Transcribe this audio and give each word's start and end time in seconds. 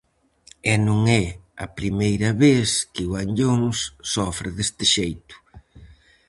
E 0.71 0.73
non 0.87 0.99
é 1.23 1.25
a 1.65 1.67
primeira 1.79 2.29
vez 2.43 2.69
que 2.93 3.03
o 3.09 3.11
Anllóns 3.23 3.77
sofre 4.13 4.49
deste 4.57 4.83
xeito. 4.95 5.35